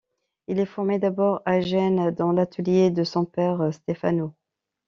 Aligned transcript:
Il 0.47 0.59
est 0.59 0.65
formé 0.65 0.97
d’abord 0.97 1.43
à 1.45 1.61
Gênes 1.61 2.09
dans 2.09 2.31
l’atelier 2.31 2.89
de 2.89 3.03
son 3.03 3.23
père 3.23 3.71
Stefano. 3.71 4.33